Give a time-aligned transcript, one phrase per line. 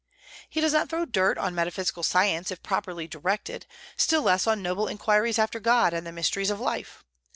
[0.49, 4.87] He does not throw dirt on metaphysical science if properly directed, still less on noble
[4.87, 7.03] inquiries after God and the mysteries of life.